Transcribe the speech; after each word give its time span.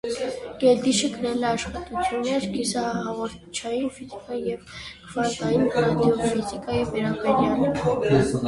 Կելդիշը 0.61 1.09
գրել 1.17 1.43
է 1.45 1.45
աշխատություններ 1.49 2.47
կիսահաղորդչային 2.55 3.91
ֆիզիկայի 3.99 4.41
և 4.49 4.67
քվանտային 4.73 5.71
ռադիոֆիզիկայի 5.77 6.89
վերաբերյալ։ 6.97 8.27